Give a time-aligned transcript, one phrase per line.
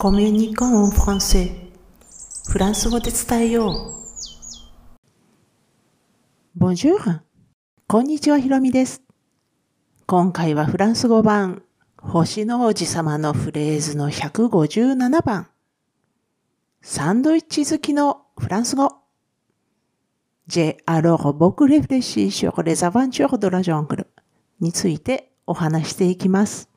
[0.00, 1.50] コミュニコンフランセ
[2.48, 3.94] フランス語で伝えよう。
[6.56, 7.22] Bonjour!
[7.88, 9.02] こんにちは、ひろみです。
[10.06, 11.64] 今回はフランス語版、
[11.96, 15.48] 星の王子様のフレーズの157番。
[16.80, 19.00] サンドイッチ好きのフランス語。
[20.48, 24.06] J'ai alors beaucoup réfléchi sur les aventures de la jungle
[24.60, 26.68] についてお話していきます。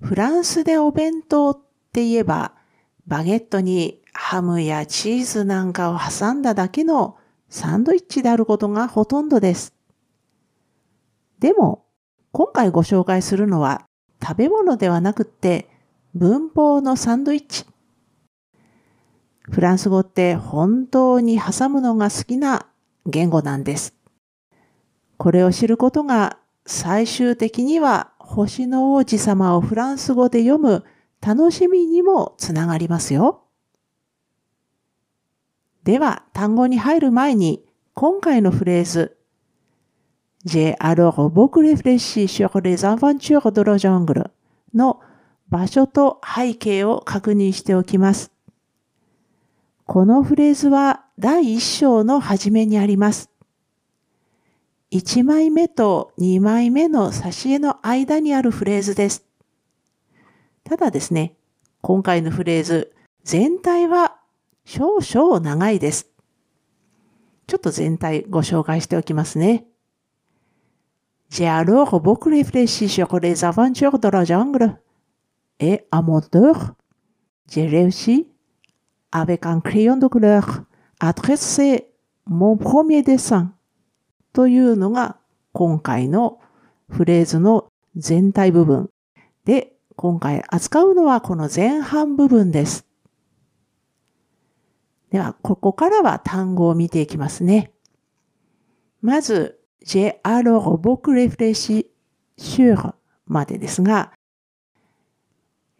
[0.00, 1.60] フランスでお弁当っ
[1.92, 2.52] て言えば、
[3.06, 7.16] バゲットにハムやチーズなんかを挟んだだけの
[7.48, 9.74] サンドイッチであることがほとんどです。
[11.38, 11.86] でも、
[12.32, 13.86] 今回ご紹介するのは
[14.22, 15.70] 食べ物ではなくって
[16.14, 17.64] 文法のサンドイッチ。
[19.40, 22.66] フランス語って本当に挟むのが好きな
[23.06, 23.94] 言語なんです。
[25.16, 30.84] これを知ることが最終的には星の王子様をフランス語で読む
[31.20, 33.44] 楽しみにもつながりますよ。
[35.84, 39.16] では、単語に入る前に、今回のフレーズ、
[40.44, 44.30] J'ai alors beaucoup réfléchi sur les aventures de la jungle
[44.74, 45.00] の
[45.48, 48.32] 場所と背景を確認しておきます。
[49.86, 53.30] このフレーズは第一章の初めにあります。
[54.90, 59.24] 一枚目と二枚目の挿絵の間にあるフレーズです。
[60.62, 61.34] ただですね、
[61.80, 64.16] 今回のフレーズ全体は
[64.64, 66.08] 少々長いです。
[67.46, 69.66] ちょっと全体ご紹介しておきますね。
[71.30, 71.46] じ、
[75.58, 76.74] え、アモトゥー、
[77.46, 77.90] ジェレ、
[79.62, 80.64] クレヨン・ド・クルー、
[80.98, 81.88] アトレッセ、
[82.24, 83.55] モン・ミ・デッサ。
[84.36, 85.16] というのが
[85.54, 86.40] 今回の
[86.90, 88.90] フレーズの全体部分
[89.46, 92.86] で、今回扱うのはこの前半部分です。
[95.10, 97.72] では、ここからは単語を見ていきますね。
[99.00, 101.86] まず、j'ai alors beaucoup réfléchi
[102.36, 102.92] sur
[103.26, 104.12] までですが、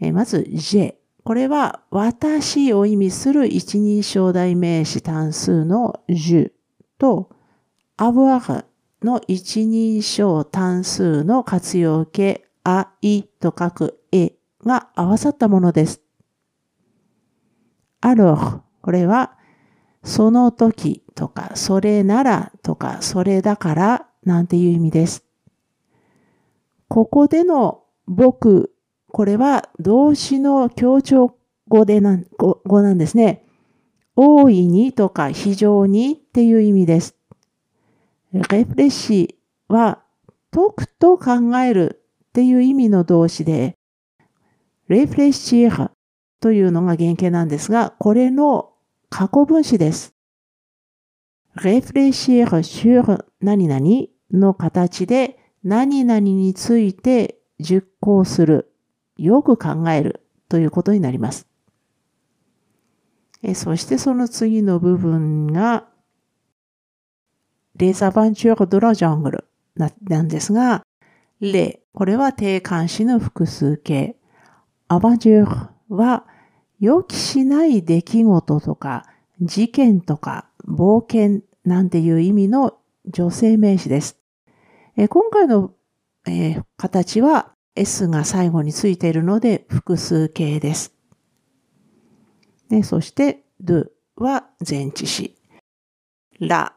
[0.00, 0.94] えまず、j'ai。
[1.24, 6.52] これは、私を意味する一人称代名詞単数の je
[6.96, 7.35] と、
[7.96, 8.64] avoir
[9.02, 14.32] の一人称単数の活用形、あ、いと書くえ
[14.64, 16.02] が合わさったものです。
[18.00, 19.36] alors これは
[20.04, 25.24] その時とかそれならとかそれだからなんていう意味です。
[26.88, 28.72] ここでの僕、
[29.08, 31.36] これは動詞の強調
[31.68, 33.44] 語でな語語なんですね。
[34.14, 37.16] 大いにとか非常にっていう意味です。
[38.32, 40.02] レフレッシーは、
[40.50, 43.76] 解くと考えるっていう意味の動詞で、
[44.88, 45.90] レフレッシー
[46.40, 48.72] というのが原型なんですが、これの
[49.08, 50.14] 過去分詞です。
[51.62, 53.80] レフレッシーシュー何々
[54.30, 58.72] の形で何々について実行する、
[59.16, 61.48] よく考えるということになります。
[63.54, 65.88] そしてその次の部分が
[67.78, 69.44] レザバンチュールドラジャングル
[69.74, 70.82] なんですが、
[71.40, 74.16] レ、これは定冠詞の複数形。
[74.88, 76.26] アバンチュールは
[76.80, 79.06] 予期しない出来事とか
[79.40, 84.18] 事件とか冒険なんていう意味の女性名詞です。
[84.96, 85.72] え今回の、
[86.26, 90.94] えー、形は S が最後についているので複数形です。
[92.70, 95.36] でそして do は前置詞。
[96.38, 96.75] ラ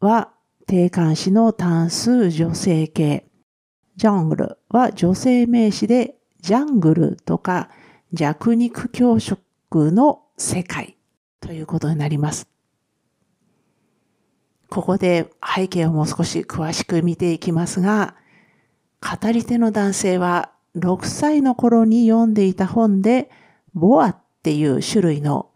[0.00, 0.32] は
[0.66, 3.26] 定冠詞の単数女性形。
[3.96, 7.68] ジャングルは女性名詞でジャングルとか
[8.12, 9.40] 弱肉強食
[9.90, 10.96] の世界
[11.40, 12.48] ということになります。
[14.70, 18.14] ここで背景をもう少し詳しく見ていきますが、
[19.00, 23.30] 語り手の男性は6歳の頃に読んでいた本で、
[23.74, 25.50] ボアっていう種類の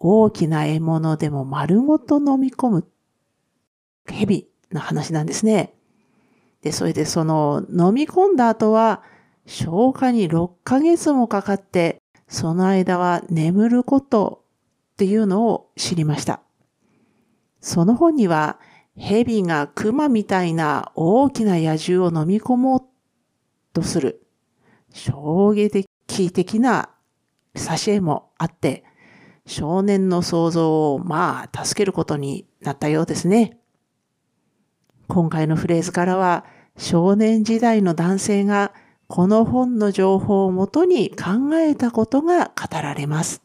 [0.00, 2.88] 大きな獲物でも丸ごと飲み込む
[4.06, 5.74] 蛇の話なんですね。
[6.62, 9.02] で、それでその飲み込んだ後は
[9.46, 14.44] 消化に6ヶ月もかかって、その間は眠ること
[14.92, 16.40] っていうのを知りました。
[17.60, 18.58] その本には
[18.96, 22.82] 蛇が熊みたいな大きな野獣を飲み込もう
[23.72, 24.26] とする
[24.92, 25.86] 衝撃
[26.32, 26.90] 的な
[27.54, 28.84] 挿絵もあって、
[29.46, 33.58] 少年の想像をまあ助けることになったようですね。
[35.14, 36.44] 今回のフレーズからは
[36.76, 38.72] 少年時代の男性が
[39.06, 42.52] この本の情報をもとに考えたことが語
[42.82, 43.40] られます。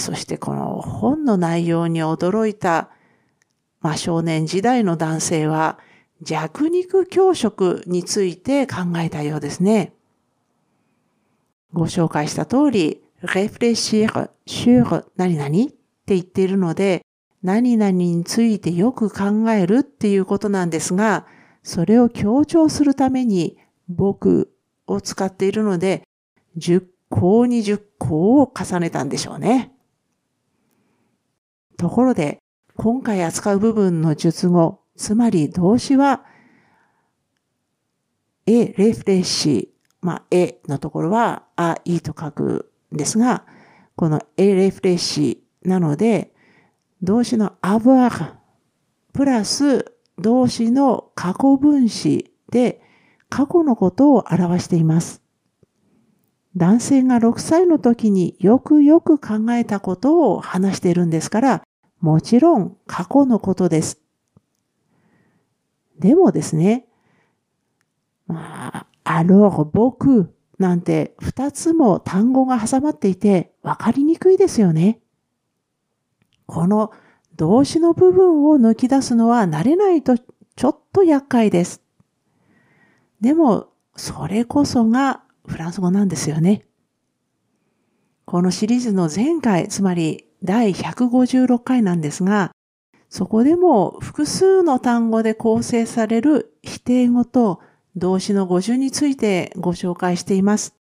[0.00, 2.90] そしてこの本の内容に驚いた、
[3.80, 5.78] まあ、少年時代の男性は
[6.22, 9.92] 弱肉強食について考えたようですね。
[11.72, 17.06] ご紹介した通り、réfléchir sur 何々って言っているので、
[17.42, 21.26] 何々についてよく考えるっていうことなんですが、
[21.62, 23.58] それを強調するために
[23.88, 24.52] 僕
[24.86, 26.02] を使っているので、
[26.58, 29.72] 10項に10項を重ねたんでしょうね。
[31.76, 32.38] ところで、
[32.76, 36.24] 今回扱う部分の術語、つまり動詞は、
[38.46, 39.72] え、レフレッシ
[40.02, 43.44] まあ、えのところは、あ、いいと書くんですが、
[43.96, 46.32] このえレフレッシなので、
[47.02, 48.34] 動詞の avoir
[49.12, 52.82] プラス動詞の過去分詞で
[53.28, 55.22] 過去のことを表しています。
[56.56, 61.62] 男性が6歳の時によくよく考えたことを話しているんですから、
[62.00, 64.00] もちろん過去のことです。
[65.98, 66.86] でもですね、
[68.26, 75.00] まあ、あろ僕なんて2つも単語が挟まっていて分かりにくいですよね。
[76.50, 76.90] この
[77.36, 81.80] 動詞の部分を抜き出すのは慣れないとちょっと厄介です。
[83.20, 86.66] でも、それこそがフランス語なんですよね。
[88.24, 92.50] このシリーズの前回、つまり第156回なんですが、
[93.08, 97.60] そこでも複数の単語で構成される否定語と
[97.94, 100.79] 動詞の語順についてご紹介しています。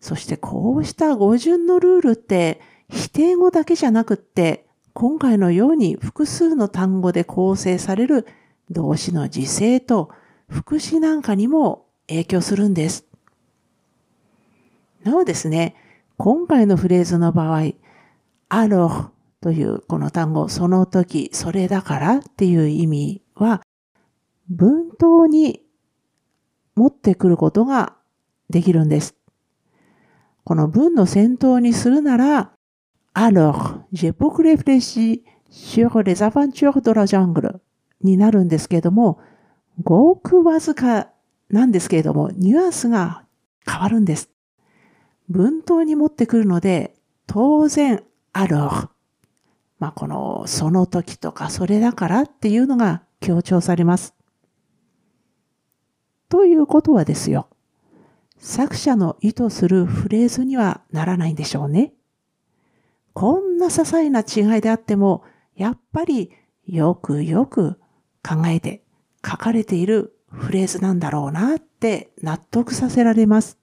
[0.00, 8.26] そしてこうした語順のルールって否定語だけじゃなくって今回のように複数の単語で構成される
[8.70, 10.10] 動詞の時制と
[10.48, 13.06] 副詞なんかにも影響するんです。
[15.04, 15.76] なおですね、
[16.16, 17.72] 今回のフレーズの場合、
[18.48, 23.62] あろというこの単語、その時、それだからっていう意味は、
[24.48, 25.62] 文頭に
[26.74, 27.94] 持ってくることが
[28.50, 29.17] できるんです。
[30.48, 32.52] この文の先頭にするなら、
[33.12, 37.60] Alors, j'ai beaucoup réfléchi sur les aventures de la jungle
[38.00, 39.20] になるんですけれども、
[39.82, 41.10] ごくわずか
[41.50, 43.24] なんですけれども、ニュアンスが
[43.70, 44.30] 変わるんです。
[45.28, 46.94] 文頭に持ってくるので、
[47.26, 48.02] 当然、
[48.32, 48.88] alors。
[49.78, 54.14] まあ、この、その時とか、それだからっていうのが強調されます。
[56.30, 57.50] ということはですよ。
[58.38, 61.92] 作者の意図するフレーズにはならないんでしょうね。
[63.12, 65.24] こんな些細な違いであっても、
[65.56, 66.30] やっぱり
[66.66, 67.80] よくよく
[68.22, 68.84] 考えて
[69.24, 73.58] 書かれているフレーズなんだろうなって納得させられます。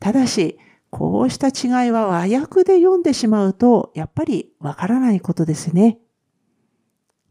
[0.00, 0.58] ただし、
[0.90, 5.98] こうした違いは和訳で読んでしまうと、やっぱりわからないことですね。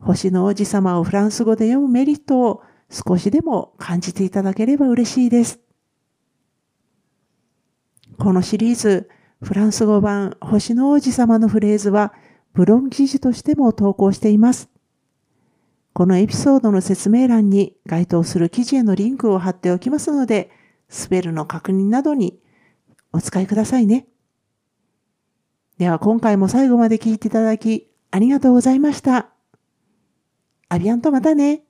[0.00, 5.60] 星の王子様をフランス語で読むメリットを少しでも感じていただければ嬉しいです。
[8.20, 9.08] このシリーズ、
[9.40, 12.12] フランス語版星の王子様のフレーズは
[12.52, 14.68] ブログ記事としても投稿しています。
[15.94, 20.50] このエピソードの説明欄に該当する記事へのリンクを貼っておきますので、
[20.90, 22.38] スペルの確認などに
[23.14, 24.06] お使いくださいね。
[25.78, 29.30] では今回も最後まで聞いていただきありがとうございました。
[30.68, 31.62] アビアンとまたね。